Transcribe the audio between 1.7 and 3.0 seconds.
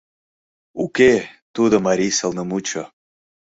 марий сылнымутчо.